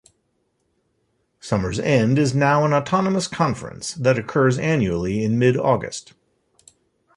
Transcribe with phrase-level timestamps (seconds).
[1.39, 6.13] Summer's End is now an autonomous conference that occurs annually in mid-August.